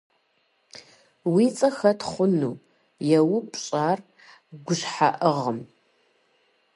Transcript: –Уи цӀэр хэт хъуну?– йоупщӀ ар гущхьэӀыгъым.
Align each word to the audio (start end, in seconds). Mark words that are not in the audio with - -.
–Уи 1.33 1.45
цӀэр 1.57 1.73
хэт 1.79 1.99
хъуну?– 2.09 2.61
йоупщӀ 3.09 3.71
ар 3.89 3.99
гущхьэӀыгъым. 4.65 5.59